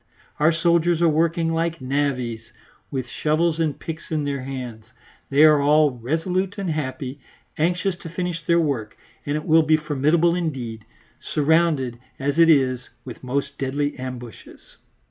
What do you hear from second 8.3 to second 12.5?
their work, and it will be formidable indeed, surrounded as it